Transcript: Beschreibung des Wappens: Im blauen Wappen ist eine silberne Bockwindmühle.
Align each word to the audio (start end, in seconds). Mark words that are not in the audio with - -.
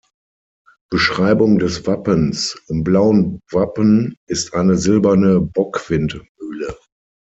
Beschreibung 0.89 1.59
des 1.59 1.85
Wappens: 1.85 2.59
Im 2.69 2.83
blauen 2.83 3.39
Wappen 3.51 4.15
ist 4.25 4.55
eine 4.55 4.75
silberne 4.75 5.39
Bockwindmühle. 5.41 6.75